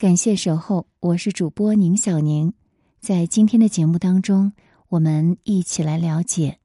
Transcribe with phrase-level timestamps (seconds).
[0.00, 2.54] 感谢守候，我是主播宁小宁。
[3.00, 4.54] 在今天的节目当中，
[4.88, 6.58] 我们一起来了解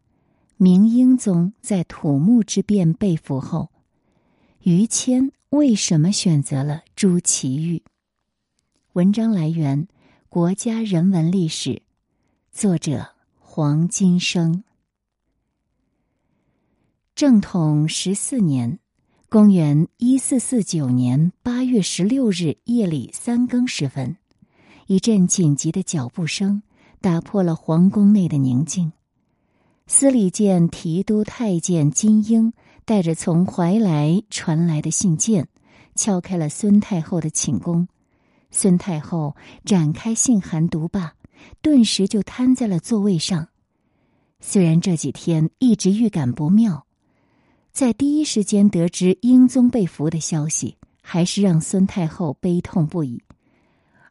[0.55, 3.71] 明英宗在土木之变被俘后，
[4.61, 7.83] 于谦为什么选择了朱祁钰。
[8.93, 9.83] 文章来源
[10.29, 11.71] 《国家人文历史》，
[12.53, 13.05] 作者
[13.37, 14.63] 黄金生。
[17.13, 18.79] 正统十四年。
[19.35, 24.15] 公元一四四九年八月十六日夜里三更时分，
[24.87, 26.63] 一阵紧急的脚步声
[27.01, 28.93] 打破了皇宫内的宁静。
[29.87, 32.53] 司礼监提督太监金英
[32.85, 35.49] 带着从怀来传来的信件，
[35.95, 37.89] 敲开了孙太后的寝宫。
[38.51, 41.15] 孙太后展开信函读罢，
[41.61, 43.49] 顿时就瘫在了座位上。
[44.39, 46.85] 虽然这几天一直预感不妙。
[47.75, 53.21] 在第一时间得知英宗被俘的消息，还是让孙太后悲痛不已。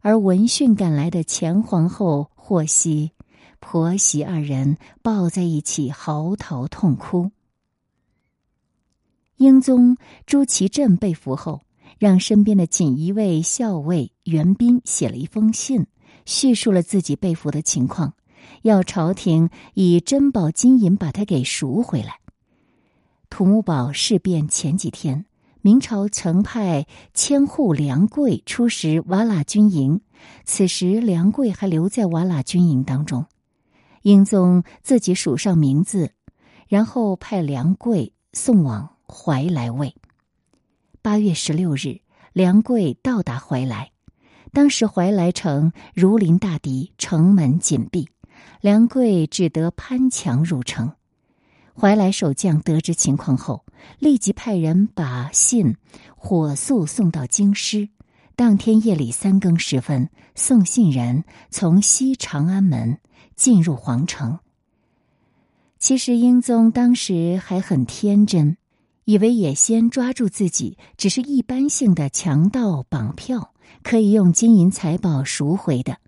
[0.02, 3.12] 而闻讯赶来的前皇后获悉，
[3.60, 7.30] 婆媳二人抱在一起嚎啕痛哭。
[9.38, 11.62] 英宗朱祁镇被俘后，
[11.98, 15.86] 让身边的锦衣卫校尉袁彬写了一封信，
[16.26, 18.12] 叙述了自己被俘的情况，
[18.60, 22.18] 要朝廷以珍宝金银把他给赎回来。
[23.34, 25.26] 土木堡事变前几天，
[25.60, 30.02] 明朝曾派千户梁贵出使瓦剌军营，
[30.44, 33.26] 此时梁贵还留在瓦剌军营当中。
[34.02, 36.12] 英宗自己署上名字，
[36.68, 39.96] 然后派梁贵送往怀来卫。
[41.02, 43.90] 八月十六日，梁贵到达怀来，
[44.52, 48.08] 当时怀来城如临大敌，城门紧闭，
[48.60, 50.92] 梁贵只得攀墙入城。
[51.78, 53.64] 怀来守将得知情况后，
[53.98, 55.76] 立即派人把信
[56.16, 57.88] 火速送到京师。
[58.36, 62.98] 当天夜里三更时分，送信人从西长安门
[63.36, 64.38] 进入皇城。
[65.78, 68.56] 其实英宗当时还很天真，
[69.04, 75.98] 以为野先抓住自己只是一般性的强盗绑票，可以用金银财宝赎回的。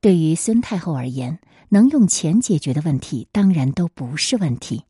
[0.00, 1.40] 对于孙太后而言，
[1.76, 4.84] 能用钱解决的问题，当然都不是问题。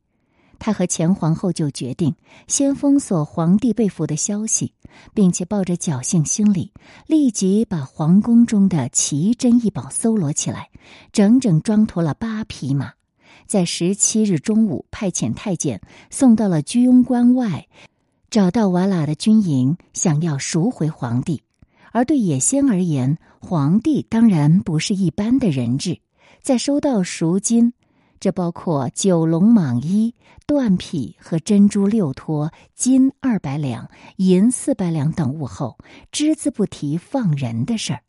[0.57, 2.15] 他和前皇后就决定
[2.47, 4.71] 先封锁皇帝被俘的消息，
[5.13, 6.71] 并且抱着侥幸心理，
[7.05, 10.69] 立即把皇宫中的奇珍异宝搜罗起来，
[11.11, 12.93] 整整装驮了八匹马，
[13.45, 17.67] 在十七日中午派遣太监送到了居庸关外，
[18.29, 21.41] 找到瓦剌的军营，想要赎回皇帝。
[21.91, 25.99] 而对野仙而言，皇帝当然不是一般的人质。
[26.47, 27.73] 在收到赎金，
[28.21, 30.15] 这包括九龙蟒衣、
[30.47, 35.77] 缎匹和珍珠六托、金二百两、银四百两等物后，
[36.09, 37.99] 只字不提放人的事儿。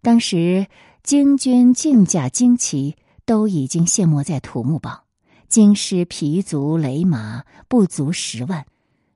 [0.00, 0.68] 当时
[1.02, 2.96] 京军竞甲旌旗
[3.26, 5.04] 都已经陷没在土木堡，
[5.48, 8.64] 京师皮卒雷马不足十万。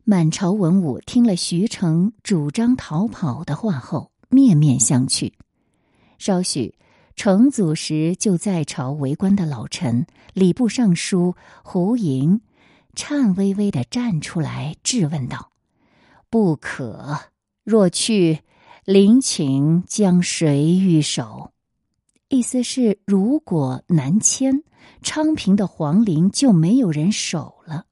[0.04, 5.32] 满朝文武听了徐成主张逃跑的话后，面面相觑。
[6.18, 6.74] 稍许。
[7.16, 11.34] 成祖时就在朝为官的老臣礼部尚书
[11.64, 12.42] 胡莹，
[12.94, 15.50] 颤巍巍的站出来质问道
[16.28, 17.18] ：“不可！
[17.64, 18.40] 若去，
[18.84, 21.52] 陵寝将谁御守？”
[22.28, 24.62] 意思是，如果南迁，
[25.00, 27.86] 昌平的皇陵就没有人守了。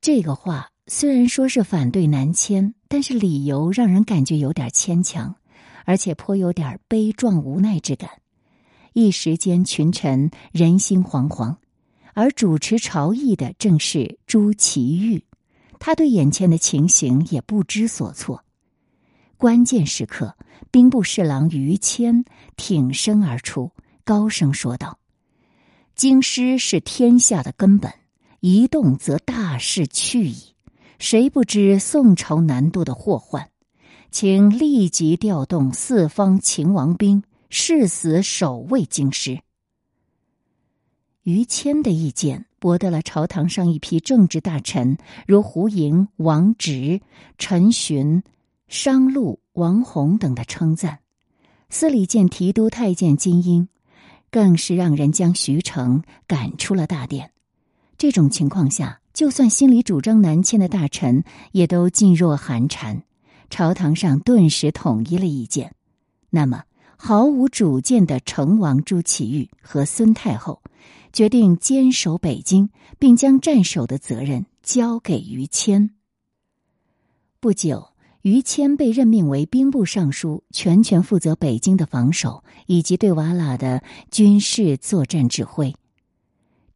[0.00, 5.36] 这个话虽然说是反对南迁，但是理由让人感觉有点牵强。
[5.84, 8.10] 而且颇有点悲壮无奈之感，
[8.92, 11.56] 一时间群臣人心惶惶，
[12.14, 15.22] 而主持朝议的正是朱祁钰，
[15.78, 18.44] 他对眼前的情形也不知所措。
[19.36, 20.36] 关键时刻，
[20.70, 22.24] 兵部侍郎于谦
[22.56, 23.72] 挺身而出，
[24.04, 24.98] 高声说道
[25.96, 27.90] ：“京师是天下的根本，
[28.40, 30.54] 一动则大事去矣。
[30.98, 33.48] 谁不知宋朝南渡的祸患？”
[34.10, 39.40] 请立即调动四方秦王兵，誓死守卫京师。
[41.22, 47.00] 于谦的意见博得了朝堂上一批政治大臣，如胡莹、王直、
[47.38, 48.22] 陈询、
[48.66, 50.98] 商禄、王弘等的称赞。
[51.68, 53.68] 司礼监提督太监金英，
[54.30, 57.30] 更是让人将徐成赶出了大殿。
[57.96, 61.22] 这种情况下，就算心里主张南迁的大臣，
[61.52, 63.04] 也都噤若寒蝉。
[63.50, 65.74] 朝堂上顿时统一了意见，
[66.30, 66.64] 那么
[66.96, 70.62] 毫无主见的成王朱祁钰和孙太后
[71.12, 75.90] 决定坚守北京，并将战守的责任交给于谦。
[77.40, 77.88] 不久，
[78.22, 85.74] 于谦被任命为兵部尚书，全权负责北京的防守以及对瓦剌的军事作战指挥。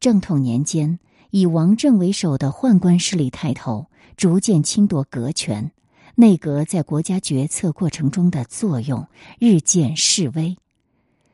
[0.00, 0.98] 正统年间，
[1.30, 3.86] 以王政为首的宦官势力抬头，
[4.16, 5.70] 逐渐侵夺阁权，
[6.16, 9.08] 内阁在国家决策过程中的作用
[9.38, 10.56] 日渐式微。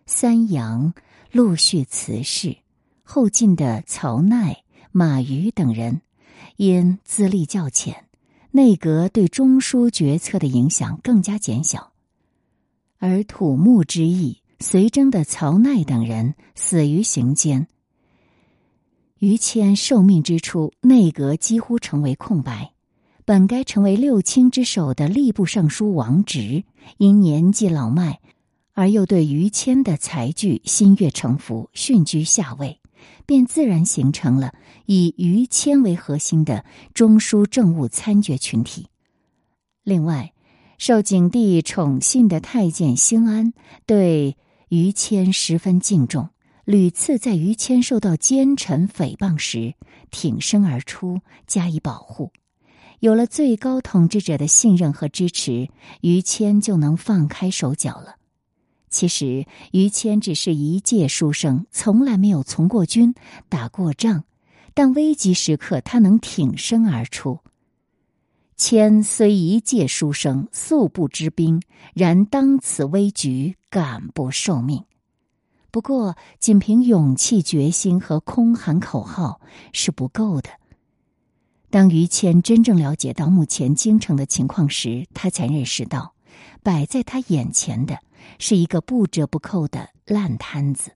[0.07, 0.95] 三杨
[1.31, 2.57] 陆续辞世，
[3.03, 4.57] 后晋的曹鼐、
[4.91, 6.01] 马瑜等人
[6.57, 8.07] 因资历较浅。
[8.53, 11.93] 内阁对中枢决策的影响更加减小，
[12.99, 17.69] 而土木之役，随征的曹鼐等人死于行间。
[19.21, 22.70] 于谦受命之初，内阁几乎成为空白。
[23.31, 26.65] 本该成为六卿之首的吏部尚书王直，
[26.99, 28.19] 因年纪老迈，
[28.73, 32.81] 而又对于谦的才具心悦诚服，逊居下位。
[33.27, 34.53] 便自然形成了
[34.85, 38.89] 以于谦为核心的中枢政务参决群体。
[39.85, 40.33] 另外，
[40.77, 43.53] 受景帝宠信的太监兴安
[43.87, 44.37] 对
[44.71, 46.31] 于谦十分敬重，
[46.65, 49.75] 屡次在于谦受到奸臣诽谤时
[50.11, 52.33] 挺身而出加以保护。
[53.01, 55.69] 有了最高统治者的信任和支持，
[56.03, 58.17] 于谦就能放开手脚了。
[58.91, 63.15] 其实，于谦只是一介书生，从来没有从过军、
[63.49, 64.25] 打过仗，
[64.75, 67.39] 但危急时刻他能挺身而出。
[68.57, 71.63] 谦虽一介书生，素不知兵，
[71.95, 74.85] 然当此危局，敢不受命。
[75.71, 79.41] 不过，仅凭勇气、决心和空喊口号
[79.73, 80.51] 是不够的。
[81.71, 86.15] 当于谦真正了解到目前京城的情况时，他才认识到，
[86.63, 87.99] 摆在他眼前的。
[88.39, 90.93] 是一个不折不扣的烂摊子。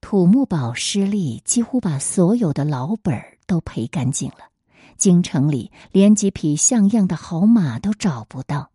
[0.00, 4.50] 土木堡失利，几乎把所有的老本儿都赔干净了。
[4.96, 8.72] 京城里连几匹像样的好马都找不到，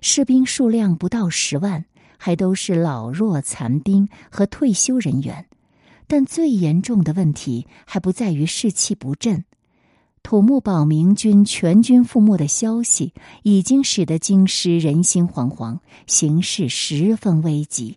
[0.00, 1.84] 士兵数量不到十万，
[2.16, 5.46] 还都是老弱残兵和退休人员。
[6.06, 9.44] 但最严重的问题还不在于士气不振。
[10.28, 13.14] 土木堡明军全军覆没的消息，
[13.44, 17.96] 已经使得京师人心惶惶，形势十分危急。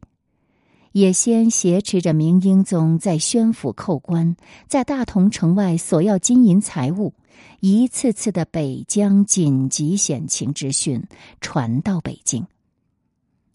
[0.93, 4.37] 也先挟持着明英宗在宣府扣关，
[4.69, 7.13] 在大同城外索要金银财物，
[7.59, 11.03] 一次次的北疆紧急险情之讯
[11.41, 12.47] 传到北京。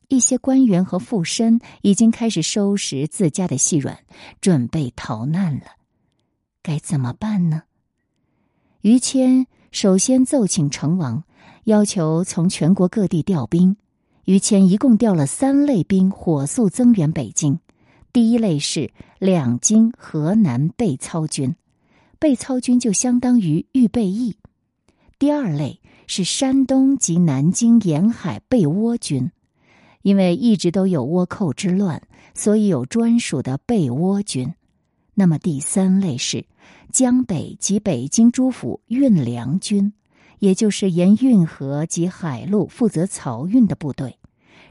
[0.08, 4.00] 一些官员和富绅已经开始收拾自家的细软，
[4.43, 5.62] 准备逃难了。
[6.62, 7.62] 该怎么办呢？
[8.82, 11.25] 于谦首先奏请成王，
[11.64, 13.76] 要求从全国各地调兵。
[14.25, 17.58] 于谦一共调了三类兵，火速增援北京。
[18.12, 21.55] 第一类是两京、河南备操军，
[22.19, 24.37] 备操军就相当于预备役。
[25.19, 29.31] 第二类是山东及南京沿海备倭军，
[30.02, 32.02] 因为一直都有倭寇之乱，
[32.34, 34.55] 所以有专属的备倭军。
[35.14, 36.46] 那么第三类是。
[36.96, 39.93] 江北及北京诸府运粮军，
[40.38, 44.19] 也就是沿运河及海路负责漕运的部队，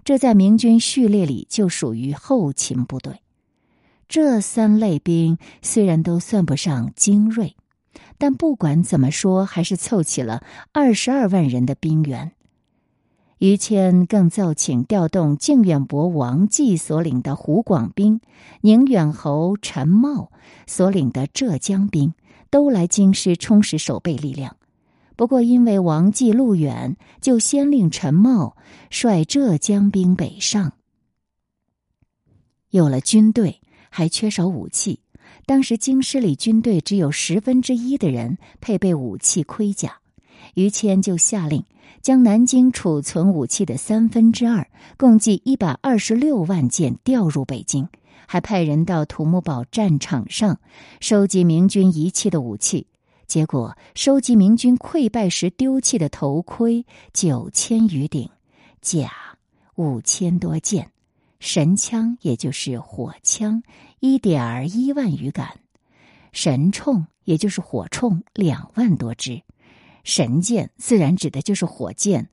[0.04, 3.22] 这在明军序列里就属于后勤部队。
[4.10, 7.56] 这三类兵虽然都算不上精锐，
[8.18, 12.31] 但不管怎么说，还是凑齐了二十二万人的兵员。
[13.38, 18.22] 于谦更奏请调动靖远伯王继所领的湖广兵，
[18.62, 20.32] 宁远侯陈茂
[20.65, 22.13] 所领的浙江兵，
[22.50, 24.56] 都来京师充实守备力量。
[25.18, 28.56] 不过，因为王继路远，就先令陈茂
[28.89, 30.74] 率浙江兵北上。
[32.70, 35.00] 有了军队，还缺少武器。
[35.46, 40.00] 当时京师里军队只有十分之一的人配备武器盔甲，
[40.54, 41.64] 于谦就下令。
[42.02, 47.88] 将南京储存武器的三分之二，共计一百二十六万件调入北京，
[48.28, 50.60] 还派人到土木堡战场上
[51.00, 52.86] 收集明军遗弃的武器。
[53.25, 58.30] 结果，收集明军溃败时丢弃的头盔九千余顶，
[58.82, 59.12] 甲
[59.74, 60.92] 五千多件，
[61.40, 63.64] 神枪也就是火枪
[64.00, 65.48] 一点一万余杆，
[66.32, 69.42] 神铳也就是火铳两万多支。
[70.05, 72.29] 神箭自然指的就是火箭，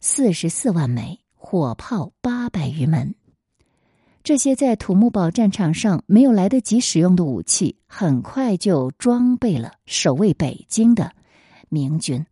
[0.00, 3.14] 四十四万枚；火炮八百余门。
[4.22, 11.12] 这些在土木堡战场上没有来得及使用的武器，很快就装备了守卫北京的
[11.68, 12.26] 明军。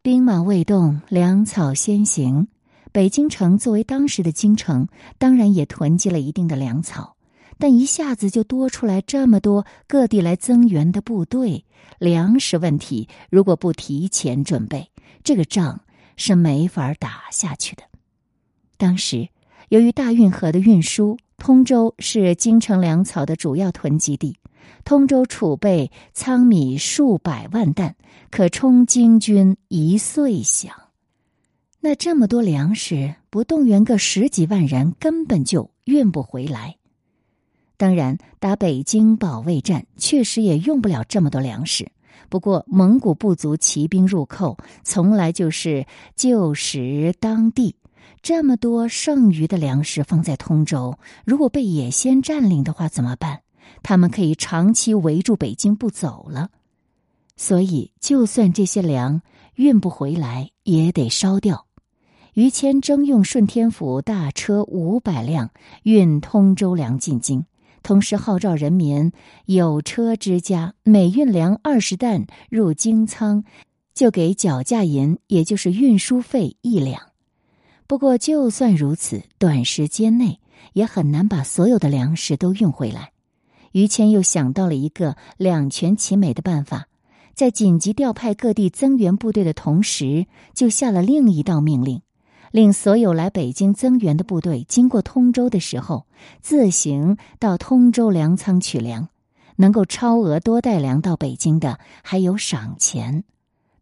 [0.00, 2.46] 兵马未动，粮草先行。
[2.92, 7.17] 北京城作为当时的京城，当然也囤积了一定的粮草。
[7.58, 11.64] 但一下子就多出来这么多各地来增援的部队，
[11.98, 14.90] 粮食问题如果不提前准备，
[15.24, 15.80] 这个仗
[16.16, 17.82] 是没法打下去的。
[18.76, 19.28] 当时，
[19.70, 24.36] 由于大运河的运输，通州是京城粮草的主要囤积地，
[24.84, 27.96] 通州储备仓米数百万担，
[28.30, 30.68] 可充京军一岁饷。
[31.80, 36.77] 那这么多粮食，不动员个十几万人，根本就运不回来。
[37.78, 41.90] 当然，打北京保卫战确实也用不了这么多粮食。
[42.28, 47.76] 不过，蒙古部族骑兵入寇，从来就是旧时当地
[48.20, 53.42] 这么多剩余的粮食放在通州，如果被野先占领的话，怎么办？
[53.82, 56.50] 他们可以长期围住北京不走了。
[57.36, 59.22] 所以，就算这些粮
[59.54, 61.66] 运不回来，也得烧掉。
[62.34, 65.50] 于谦征用顺天府大车五百辆
[65.84, 67.44] 运通州粮进京。
[67.82, 69.12] 同时号召人民
[69.46, 73.44] 有车之家每运粮二十担入京仓，
[73.94, 77.00] 就给脚价银，也就是运输费一两。
[77.86, 80.40] 不过就算如此，短时间内
[80.74, 83.12] 也很难把所有的粮食都运回来。
[83.72, 86.88] 于谦又想到了一个两全其美的办法，
[87.34, 92.02] 在紧急调派各地增援部队的同时，就下了另一道命令。
[92.50, 96.06] 令所有来北京增援的部队经过通州的时候，
[96.40, 99.08] 自行到通州粮仓取粮，
[99.56, 103.24] 能够超额多带粮到北京的，还有赏钱。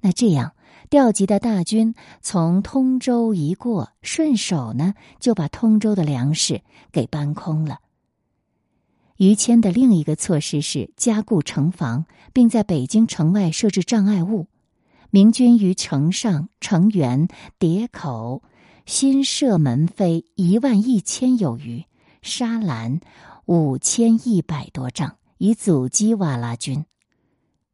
[0.00, 0.52] 那这样
[0.90, 7.78] 调集的大军从通州一过，顺手呢就把通州的粮食给搬空了。
[9.16, 14.46] 于谦的另一个措施是加固城防，并在北京城外设置障碍物，
[15.10, 18.42] 明军于城上、城垣、叠口。
[18.86, 21.84] 新设门扉一万一千有余，
[22.22, 23.00] 沙栏
[23.44, 26.84] 五千一百多丈，以阻击瓦剌军。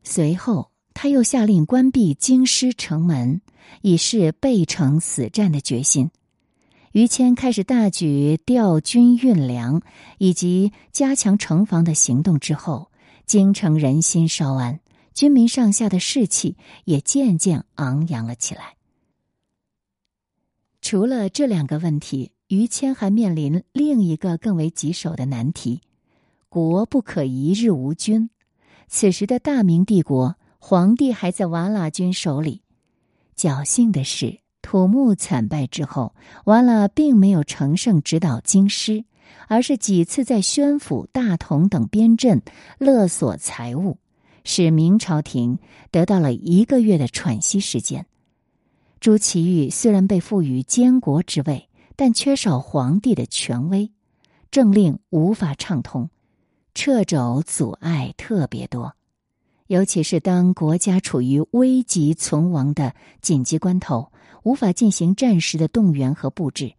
[0.02, 3.42] 随后，他又下令关闭京师城门，
[3.82, 6.10] 以示背城死战的决心。
[6.92, 9.82] 于谦开始大举调军运粮
[10.16, 12.90] 以及加强城防的行动之后，
[13.26, 14.80] 京城人心稍安，
[15.12, 18.76] 军民上下的士气也渐渐昂扬了起来。
[20.82, 25.80] 除了这两个问题，于谦还面临另一个更为棘手的难题：
[26.48, 28.28] 国不可一日无君。
[28.88, 32.62] 此时的大明帝国，皇帝还在瓦剌军手里。
[33.36, 39.04] 侥幸的是，土木惨败之后，瓦剌并没有乘胜直捣京师，
[39.46, 42.42] 而是几次在宣府、大同等边镇
[42.78, 43.98] 勒索财物，
[44.42, 45.60] 使明朝廷
[45.92, 48.04] 得到了一个月的喘息时间。
[49.02, 53.90] 朱祁钰虽然被赋予监国之位，但缺少皇帝的权威，
[54.52, 56.08] 政令无法畅通，
[56.72, 58.94] 掣肘阻碍特别多。
[59.66, 64.12] 尤其是当国家处于危急存亡的紧急关头，
[64.44, 66.74] 无法进行战时的动员和布置。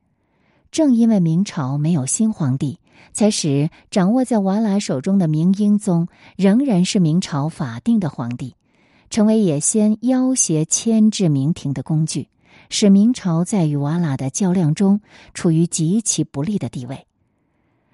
[0.72, 2.80] 正因为明朝没有新皇帝，
[3.12, 8.56] 才使掌握在瓦剌手中的明英宗仍然是明朝法定的皇帝。
[9.14, 12.30] 成为也先要挟牵制明廷的工具，
[12.72, 15.02] 使明朝在与瓦剌的较量中
[15.36, 17.06] 处于极其不利的地位。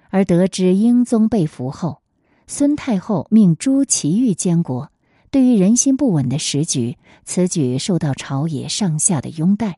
[0.08, 2.00] 而得知英宗被俘后，
[2.46, 4.90] 孙太后命朱祁钰监国。
[5.30, 6.96] 对于人心不稳的时局，
[7.26, 9.76] 此举受到朝野上下的拥戴。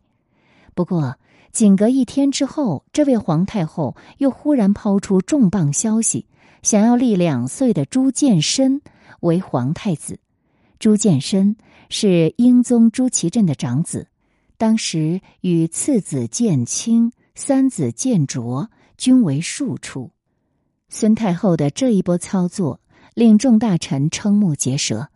[0.76, 1.16] 不过，
[1.50, 6.26] 仅隔一天之后，这位皇太后又忽然抛出重磅消息，
[6.62, 8.80] 想要立两岁的朱见深
[9.18, 10.20] 为皇太子。
[10.82, 11.54] 朱见深
[11.90, 14.08] 是英宗朱祁镇的长子，
[14.58, 20.10] 当时与次子建清、三子建卓均为庶出。
[20.88, 22.80] 孙太后的这一波操作
[23.14, 25.08] 令众大臣瞠目结舌。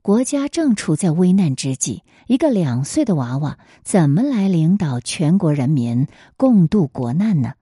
[0.00, 6.06] 国家正处在危难之际，一个两岁的娃娃怎么来领导全国人民
[6.38, 7.52] 共度国难呢？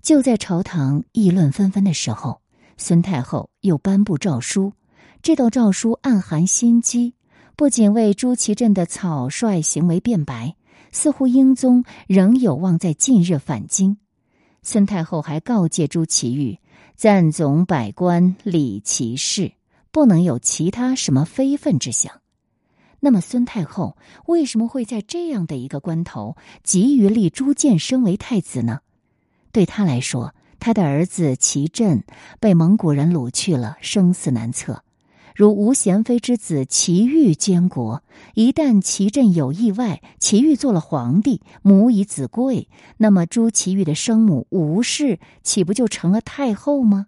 [0.00, 2.40] 就在朝堂议论纷纷的时候，
[2.76, 4.72] 孙太后又颁布诏书。
[5.22, 7.14] 这道诏书暗含心机，
[7.54, 10.56] 不仅为朱祁镇的草率行为辩白，
[10.90, 13.98] 似乎英宗仍有望在近日返京。
[14.64, 16.58] 孙太后还告诫朱祁钰：
[16.96, 19.52] 赞总百官，理其事，
[19.92, 22.20] 不能有其他什么非分之想。
[22.98, 28.80] 那么，孙太后为什么会在这样的一个关头急于立朱见深为太子呢？
[29.52, 32.02] 对他来说，他的儿子祁镇
[32.40, 34.82] 被蒙古人掳去了，生死难测。
[35.34, 38.02] 如吴贤妃之子祁玉监国，
[38.34, 47.06] 一旦祁镇有意外，祁玉做了皇帝，母以子贵，那么朱祁钰的生母吴氏岂不就成了太后吗？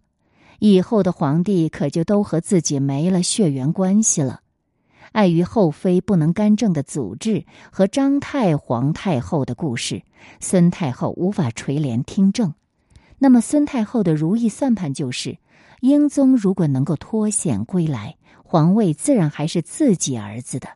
[0.59, 4.40] 以后的皇帝可就都和自己没了血缘关系了。
[5.12, 10.02] 碍于后妃不能干政的祖制和张太皇太后的故事，
[10.40, 12.54] 孙太后无法垂帘听政。
[13.19, 15.38] 那么，孙太后的如意算盘就是：
[15.84, 20.68] 英宗如果能够脱险归来，皇位自然还是自己儿子的；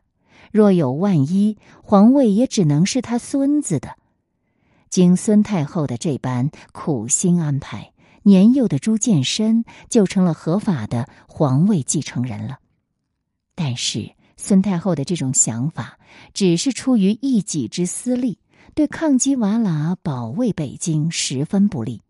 [0.51, 3.95] 若有万一，皇位也只能是他孙子的。
[4.91, 12.59] 经孙太后的这般苦心安排，年幼的朱见深就成了合法的皇位继承人了。
[13.55, 15.97] 但是，孙太后的这种想法
[16.35, 18.37] 只是出于一己之私利，
[18.75, 22.03] 对抗击瓦剌、保卫北京十分不利。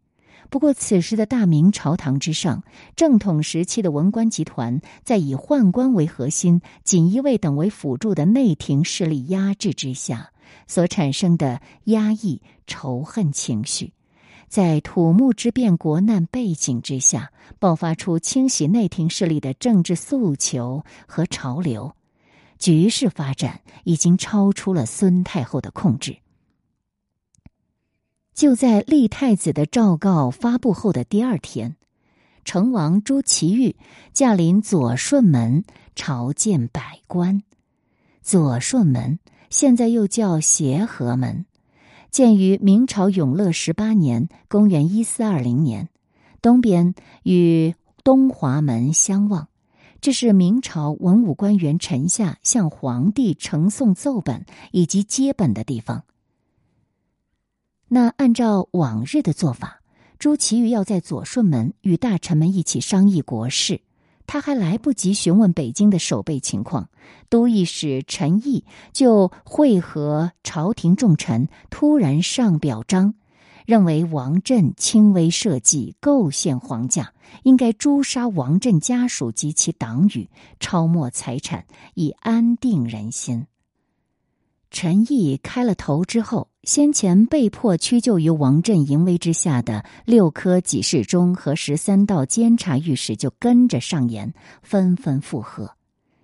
[0.49, 2.63] 不过，此时的大明朝堂之上，
[2.95, 10.31] 正统时期的文官集团在以宦官为核心、锦衣卫等为辅助的内廷势力压制之下。
[10.65, 13.93] 所产生的压抑仇恨情绪，
[14.47, 21.95] 在土木之变国难背景之下，爆发出清洗内廷势力的政治诉求和潮流，
[22.57, 26.17] 局势发展已经超出了孙太后的控制。
[28.39, 31.75] 就在立太子的诏告发布后的第二天，
[32.45, 33.75] 成王朱祁钰
[34.13, 37.43] 驾临左顺门朝见百官，
[38.21, 39.19] 左顺门。
[39.49, 41.45] 现在又叫协和门，
[42.11, 45.89] 建于明朝永乐十八年（公元一四二零年），
[46.41, 49.49] 东边与东华门相望。
[49.99, 56.05] 这是明朝文武官员臣下向皇帝呈送奏本以及接本的地方。
[57.91, 59.81] 那按照往日的做法，
[60.19, 63.81] 朱祁钰要在左顺门与大臣们一起商议国事。
[64.27, 66.87] 他还来不及询问北京的守备情况，
[67.29, 73.15] 都御史陈毅就会合朝廷重臣，突然上表彰，
[73.65, 80.29] 认为王振轻微设计构陷皇家，应该诛杀王振家属及其党羽，
[80.59, 81.65] 抄没财产，
[81.95, 83.47] 以安定人心。
[84.71, 95.71] 陈毅开了头之后，先前被迫屈就于王振淫威之下的六科给事中和十三道监察御史就跟着上言，纷纷附和。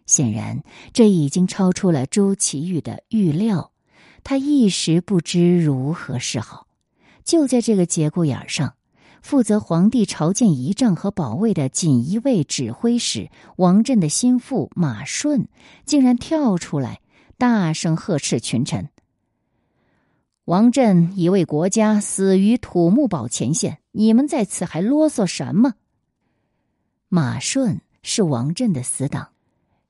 [0.05, 3.71] 显然，这已经超出了朱祁钰的预料，
[4.23, 6.67] 他一时不知如何是好。
[7.23, 8.75] 就在这个节骨眼上，
[9.23, 15.47] 负责皇帝朝见仪仗和保卫的锦衣卫指挥使王振的心腹马顺，
[15.85, 16.99] 竟然跳出来。
[17.37, 18.89] 大声呵斥群臣
[20.45, 25.73] ：“王振已为国家死于土木堡前线，你们在此还啰嗦什么？”
[27.09, 29.29] 马顺是王振的死党，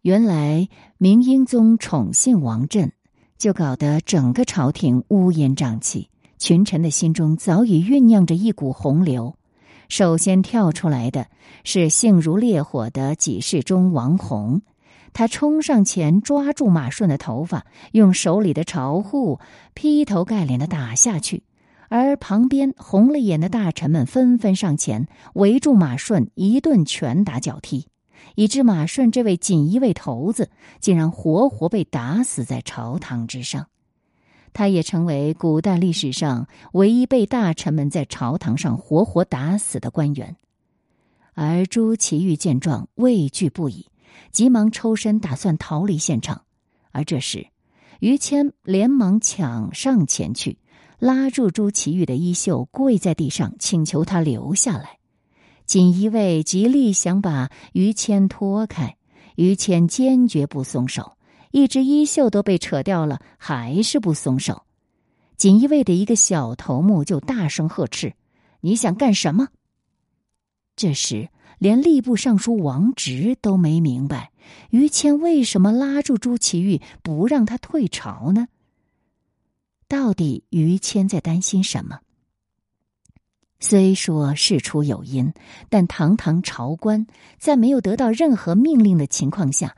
[0.02, 2.92] 原来明英宗宠信王振，
[3.38, 9.36] 就搞得整个朝廷乌烟瘴气，群臣的心中早已酝酿着一股洪流。
[9.88, 11.28] 首先跳出来的
[11.64, 14.62] 是性如烈火的几世中王弘。
[15.16, 19.40] 他冲上前抓住马顺的头发，用手里的朝户
[19.74, 21.44] 劈头盖脸的打下去，
[21.88, 27.88] 而旁边红了眼的大臣们纷纷上前围住马顺，一顿拳打脚踢，
[28.36, 30.50] 以致马顺这位锦衣卫头子
[30.82, 33.68] 竟然活活被打死在朝堂之上。
[34.52, 40.36] 他也成为古代历史上唯一被大臣们在朝堂上活活打死的官员。
[41.36, 43.86] 而朱祁钰见状，畏惧不已。
[44.32, 46.44] 急忙抽身，打算逃离现场。
[46.92, 47.48] 而这时，
[48.00, 50.60] 于谦连忙抢上前去，
[51.00, 55.00] 拉住朱祁钰的衣袖，跪在地上请求他留下来。
[55.66, 58.98] 锦衣卫极力想把于谦拖开，
[59.36, 61.18] 于谦坚决不松手，
[61.52, 64.64] 一只衣袖都被扯掉了，还是不松手。
[65.38, 68.14] 锦衣卫的一个小头目就大声呵斥
[68.62, 69.50] ：“你想干什么？”
[70.76, 71.30] 这时。
[71.58, 74.32] 连吏部尚书王直都没明白，
[74.70, 78.48] 于谦为什么拉住朱祁钰不让他退朝呢？
[79.88, 82.00] 到底于谦在担心什么？
[83.60, 85.34] 虽说事出有因，
[85.70, 87.08] 但堂堂朝官
[87.40, 89.76] 在没有得到任何命令的情况下，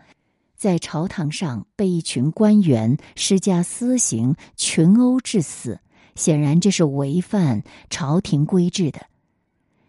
[0.56, 5.80] 在朝堂上被一群官员施加私刑、群殴致死，
[6.16, 9.06] 显然这是违反朝廷规制的。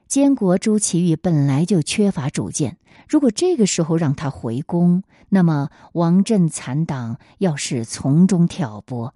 [0.09, 9.13] 监国朱祁钰本来就缺乏主见，如果这个时候让他回宫，那么王振残党要是从中挑拨，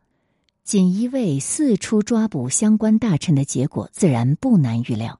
[0.65, 5.19] 锦衣卫四处抓捕相关大臣的结果自然不难预料。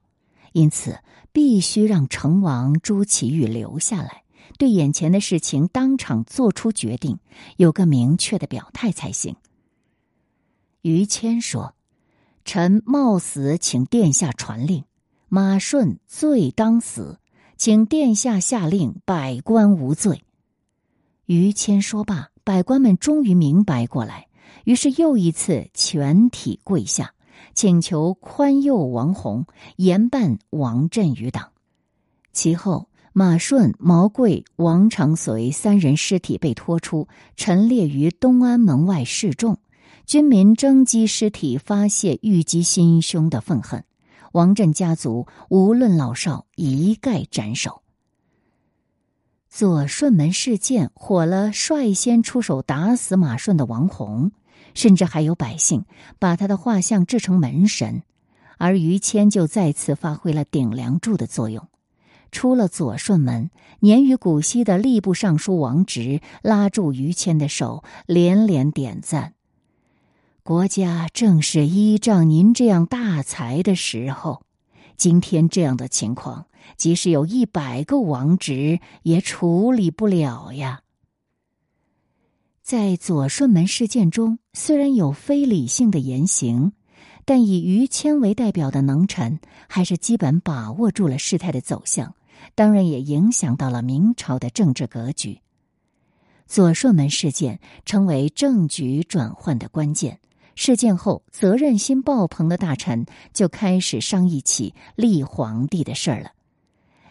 [0.51, 0.99] 因此，
[1.31, 4.21] 必须让成王朱祁钰留下来，
[4.59, 7.17] 对眼前的事情当场做出决定，
[7.57, 9.35] 有个明确的表态才行。
[10.83, 11.73] 于谦说
[12.45, 14.83] ：“臣冒死请殿下传令。”
[15.35, 17.17] 马顺罪当死，
[17.57, 20.21] 请殿下下令，百官无罪。
[21.25, 24.27] 于谦说罢，百官们终于明白过来，
[24.63, 27.15] 于是又一次全体跪下，
[27.55, 31.49] 请求宽宥王弘，严办王振余党。
[32.31, 39.57] 其后，马顺、毛贵、王长随三人尸体被拖出，陈列于东安门外示众。
[40.05, 43.83] 军民争击尸体，发泄郁积心胸的愤恨。
[44.33, 47.83] 王振家族无论老少，一概斩首。
[49.47, 54.31] 左顺门事件火了，率先出手打死马顺的王弘，
[54.73, 55.85] 甚至还有百姓
[56.17, 58.01] 把他的画像制成门神，
[58.57, 61.67] 而于谦就再次发挥了顶梁柱的作用。
[62.31, 69.35] 出了左顺门，年逾古稀的吏部尚书王直拉住于谦的手，连连点赞。
[70.43, 74.43] 国家正是依仗您这样大才的时候，
[74.97, 76.47] 今天这样的情况。
[76.75, 80.81] 即使有一百个王直，也处理不了呀。
[82.61, 86.73] 在左顺门事件中，虽然有非理性的言行，
[87.23, 92.15] 但以于谦为代表的能臣还是基本把握住了事态的走向，
[92.53, 95.39] 当然也影响到了明朝的政治格局。
[96.47, 100.19] 左顺门事件成为政局转换的关键。
[100.55, 106.31] 事件后，责任心爆棚的大臣就开始商议起立皇帝的事儿了。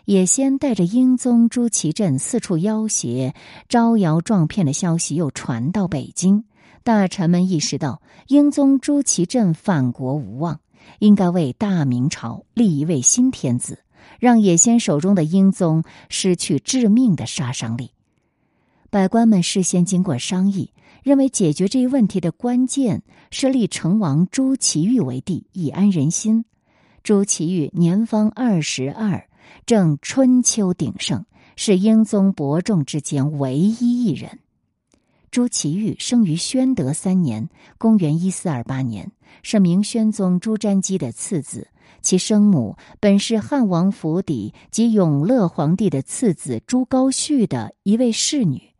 [0.04, 3.34] 也先带着英宗朱祁镇四处要挟、
[3.68, 6.44] 招摇撞骗的消息又传到北京，
[6.82, 10.58] 大臣们意识到英宗朱祁镇反国无望，
[10.98, 13.84] 应该为大明朝立一位新天子，
[14.18, 17.92] 让野先手中的英宗失去致命的杀伤力。
[18.90, 20.70] 百官们事先经过商议，
[21.02, 26.44] 认为解决这一问题的关键是立成王朱祁钰为帝，以安人心。
[27.02, 29.28] 朱祁钰年方二十二。
[29.66, 31.24] 正春秋鼎盛，
[31.56, 34.38] 是英宗伯仲之间唯一一人。
[35.30, 39.12] 朱祁钰生于宣德三年（公元一四二八年），
[39.42, 41.68] 是明宣宗朱瞻基的次子。
[42.00, 48.71] 其生母本是汉王府邸及永乐皇帝的次子朱高煦的一位侍女。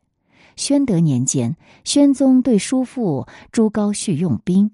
[0.57, 4.71] 宣德年间，宣宗对叔父朱高煦用兵，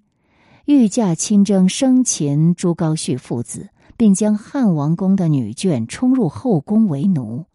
[0.67, 3.71] 御驾亲征，生擒朱高煦父子。
[3.99, 7.47] 并将汉王宫的女眷冲入后宫为奴，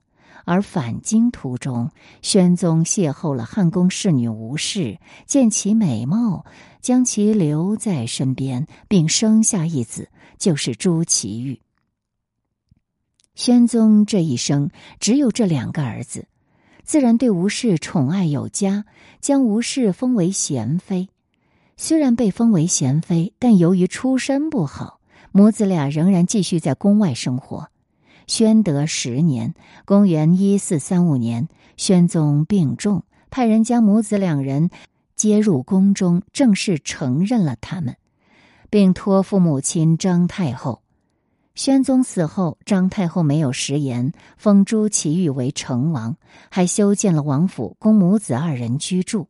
[0.43, 1.89] 而返京途中，
[2.21, 6.45] 宣宗邂逅了汉宫侍女吴氏，见其美貌，
[6.81, 11.61] 将其留在身边，并生下一子，就是朱祁钰。
[13.35, 16.27] 宣宗这一生只有这两个儿子，
[16.83, 18.85] 自然对吴氏宠爱有加，
[19.21, 21.09] 将吴氏封为贤妃。
[21.77, 24.99] 虽然被封为贤妃，但由于出身不好。
[25.35, 27.69] 母子俩仍然继续在宫外生活。
[28.27, 34.69] 宣德十年（公元一四三五年），宣宗病重，派人将母子两人
[35.15, 37.97] 接入宫中，正式承认了他们，
[38.69, 40.82] 并托付母亲张太后。
[41.55, 46.17] 宣宗死后，张太后没有食言，封朱祁钰为成王，
[46.49, 49.27] 还修建了王府，供母子二人居住。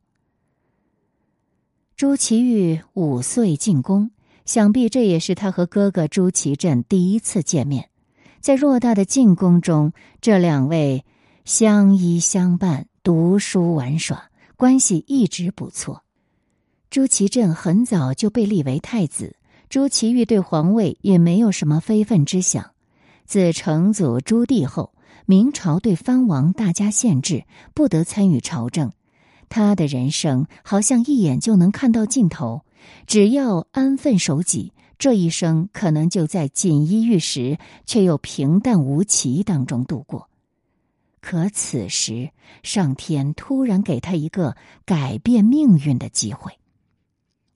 [1.95, 4.11] 朱祁钰五岁进宫。
[4.45, 7.89] 想必这也是他和哥哥朱祁镇第一次见面，
[8.41, 11.05] 在偌大的进宫中，这两位
[11.45, 16.03] 相依相伴、读书玩耍，关系一直不错。
[16.89, 19.37] 朱祁镇很早就被立为太子，
[19.73, 22.73] 朱祁钰对皇位也没有什么非分之想。
[23.25, 24.93] 自成祖朱棣后，
[25.25, 28.91] 明朝对藩王大加限制，不得参与朝政，
[29.49, 32.61] 他的人生好像一眼就能看到尽头。
[33.07, 37.57] 只要安分守己，这一生可能就在锦衣玉食
[37.87, 40.29] 却又平淡无奇当中度过。
[41.19, 42.29] 可此时，
[42.61, 44.55] 上天突然给他一个
[44.85, 46.59] 改变命运的机会。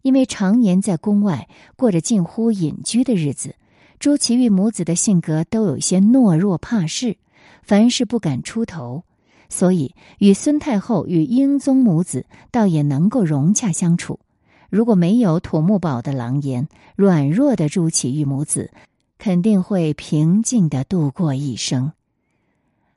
[0.07, 3.55] 因为常年在宫外过着近乎隐居的日子，
[3.99, 7.17] 朱祁钰母子的性格都有些懦弱怕事，
[7.61, 9.03] 凡事不敢出头，
[9.49, 14.21] 所以与孙太后与英宗母子倒也能够融洽相处。
[14.69, 18.71] 如果没有土木堡的狼烟，软弱的朱祁钰母子
[19.17, 21.91] 肯定会平静的度过一生，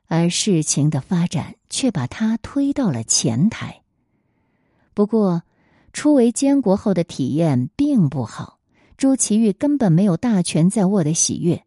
[0.07, 3.81] 而事情的发展却把他推到了前台。
[4.93, 5.43] 不过，
[5.93, 8.59] 初为监国后的体验并不好，
[8.97, 11.63] 朱祁钰根本没有大权在握的喜悦。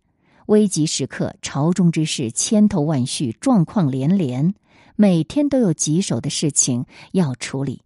[0.46, 4.54] 危急时刻，朝中之事千头万绪，状况连连，
[4.96, 7.82] 每天都有棘手的事情要处理。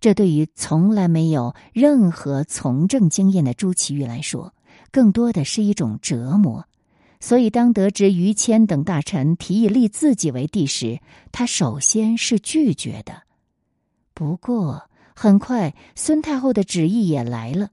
[0.00, 4.54] 这对于从来没有任何从政经验的朱祁钰来说，
[4.90, 6.64] 更多的是一种折磨。
[7.20, 11.00] 所以当得知于谦等大臣提议立自己为帝时，
[11.32, 13.24] 他首先是拒绝的。
[14.14, 14.88] 不过
[15.22, 17.68] 很快，孙太后的旨意也来了，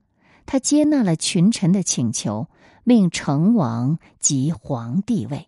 [0.45, 2.49] 她接纳了群臣的请求，
[2.83, 5.47] 命成王即皇帝位。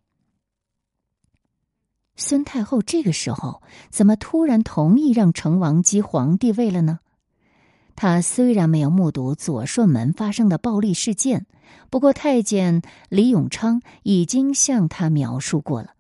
[2.16, 7.00] 孙太后这个时候怎么突然同意让成王即皇帝位了呢？
[7.98, 11.48] 他虽然没有目睹左顺门发生的暴力事件，
[11.90, 15.96] 不过太监李永昌已经向他描述过了。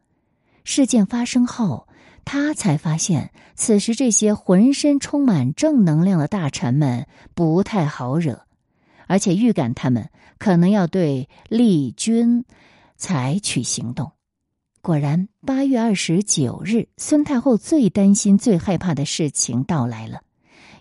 [0.64, 1.89] 事件发生后，
[2.32, 8.44] 他才发现此时这些浑身充满正能量的大臣们不太好惹，
[9.08, 12.46] 而且预感他们可能要对立军
[12.98, 14.12] 采取行动。
[14.80, 20.22] 果然，八月二十九日，孙太后最担心、最害怕的事情到来了。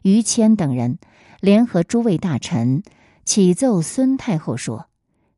[0.03, 0.99] 于谦等人
[1.41, 2.83] 联合诸位大臣，
[3.25, 4.91] 启奏孙太后说：“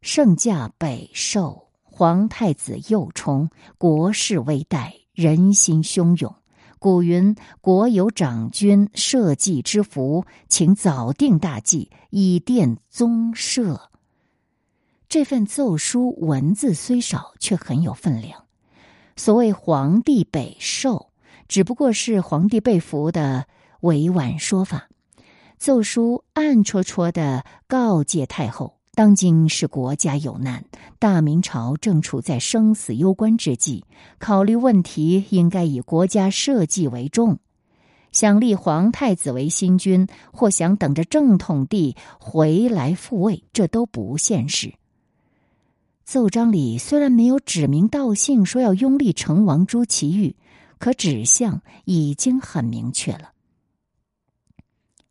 [0.02, 4.90] 圣驾北狩，皇太子幼冲，国势危殆，
[5.20, 6.34] 人心汹涌。
[6.78, 13.90] 古云：国有长君社稷之福，请早定大计，以奠宗社。”
[15.06, 18.46] 这份奏书文字虽少，却很有分量。
[19.14, 21.10] 所谓“皇帝北狩”，
[21.46, 23.46] 只不过是皇帝被俘的
[23.80, 24.88] 委婉说法。
[25.58, 30.62] 奏书暗戳戳的告诫太后，当今是国家有难，
[30.98, 33.86] 大明朝正处在生死攸关之际，
[34.18, 37.38] 考虑问题应该以国家社稷为重。
[38.12, 44.74] 想立皇太子为新君，或想等着正统帝回来复位，这都不现实。
[46.04, 50.34] 奏章里虽然没有指名道姓说要拥立成王朱祁钰，
[50.78, 53.29] 可指向已经很明确了。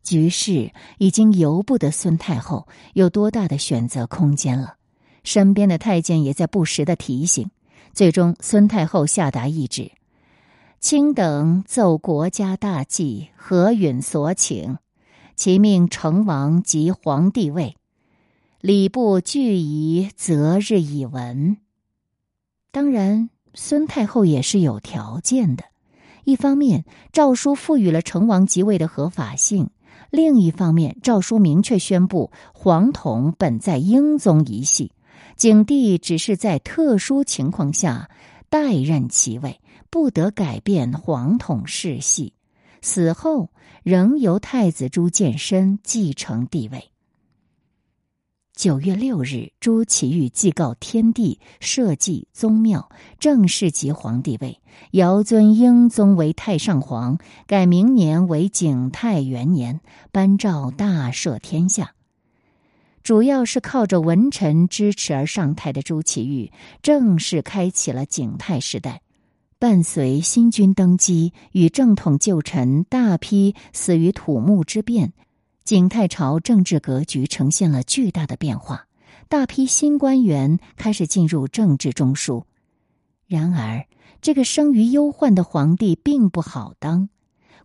[0.02, 4.76] 局势已经由不得孙太后有多大的选择空间了，
[5.24, 7.50] 身边的太监也在不时的提醒。
[7.92, 9.92] 最终，孙太后下达懿旨
[10.80, 14.78] ：“卿等奏国家大计，何允所请？
[15.36, 17.76] 其命成王即皇帝位。”
[18.60, 21.56] 礼部俱仪，择日以闻。
[22.70, 25.64] 当然，孙太后也是有条件的。
[26.24, 29.70] 一方面，诏书赋予了成王即位的合法性；
[30.10, 34.92] 另一方面，诏书明确宣布，皇统本在英宗一系，
[35.36, 38.10] 景帝只是在特殊情况下
[38.48, 42.34] 代任其位，不得改变皇统世系。
[42.82, 43.50] 死后
[43.82, 46.89] 仍由太子朱见深继承帝位。
[48.60, 59.80] 九月六日，朱祁钰祭告天地，社稷宗庙，正式即皇帝位，遥尊英宗为太上皇，改明年为景泰元年，
[60.12, 61.94] 颁诏大赦天下。
[63.02, 69.00] 主要是靠着文臣支持而上台的朱祁钰，正式开启了景泰时代。
[69.58, 75.14] 伴随新君登基与正统旧臣大批死于土木之变。
[75.70, 78.88] 景泰朝政治格局呈现了巨大的变化，
[79.28, 82.42] 大批新官员开始进入政治中枢。
[83.28, 83.86] 然而，
[84.20, 87.08] 这个生于忧患的皇帝并不好当，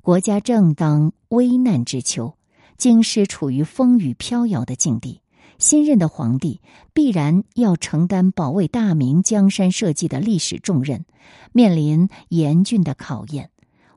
[0.03, 2.35] 国家正当危难之秋，
[2.77, 5.21] 京师处于风雨飘摇的境地。
[5.57, 6.61] 新任的皇帝
[6.93, 11.05] 必然要承担保卫大明江山社稷的历史重任，
[11.53, 13.49] 面临严峻的考验。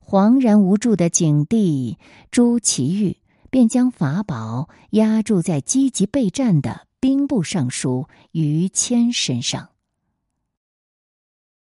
[0.03, 1.99] 惶然无助的景帝
[2.31, 3.18] 朱祁钰。
[3.51, 9.71] 便将法宝压注在积极备战的兵部尚书于谦身上。